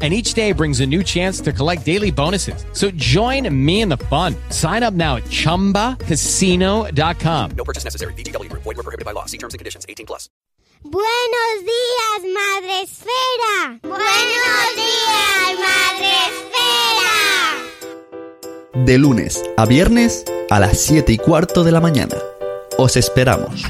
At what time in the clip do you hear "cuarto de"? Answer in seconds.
21.18-21.72